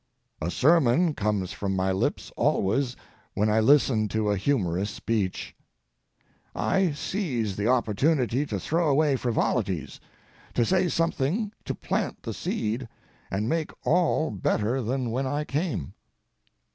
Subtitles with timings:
[0.41, 2.95] A sermon comes from my lips always
[3.35, 5.55] when I listen to a humorous speech.
[6.55, 9.99] I seize the opportunity to throw away frivolities,
[10.55, 12.89] to say something to plant the seed,
[13.29, 15.93] and make all better than when I came.